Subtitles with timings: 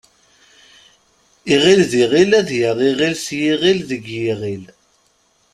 [1.53, 4.63] Iɣil d iɣil ad yaɣ iɣil s yiɣil deg yiɣil.